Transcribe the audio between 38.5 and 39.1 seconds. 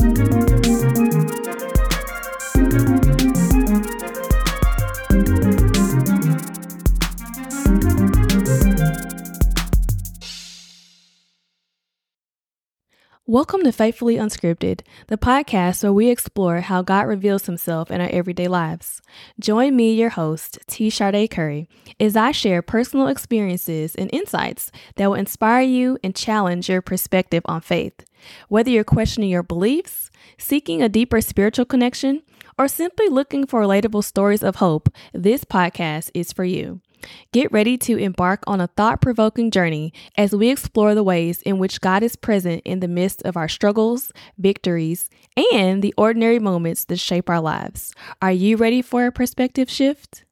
a thought